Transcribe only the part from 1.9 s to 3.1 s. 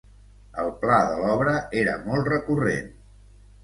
molt recurrent.